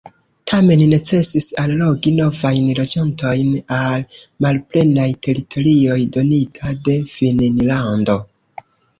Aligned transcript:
Tamen 0.51 0.79
necesis 0.91 1.43
allogi 1.63 2.13
novajn 2.19 2.71
loĝantojn 2.79 3.51
al 3.79 4.05
malplenaj 4.45 5.05
teritorioj 5.27 5.99
donita 6.17 6.73
de 6.89 6.97
Finnlando. 7.13 8.17